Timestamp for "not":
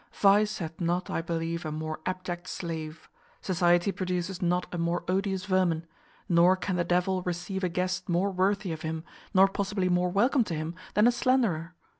0.81-1.11, 4.41-4.65